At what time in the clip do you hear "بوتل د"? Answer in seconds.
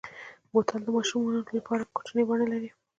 0.51-0.89